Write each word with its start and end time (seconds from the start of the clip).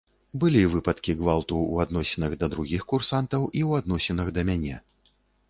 Былі 0.43 0.61
выпадкі 0.75 1.13
гвалту 1.19 1.57
ў 1.57 1.75
адносінах 1.89 2.31
да 2.45 2.49
другіх 2.55 2.81
курсантаў 2.93 3.47
і 3.49 3.61
ў 3.67 3.85
адносінах 3.85 4.35
да 4.41 4.49
мяне. 4.51 4.75